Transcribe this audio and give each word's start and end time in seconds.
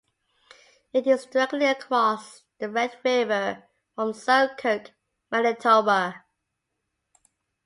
It 0.93 1.05
is 1.05 1.27
directly 1.27 1.65
across 1.67 2.41
the 2.57 2.69
Red 2.71 2.97
River 3.05 3.65
from 3.93 4.13
Selkirk, 4.13 4.93
Manitoba. 5.29 6.25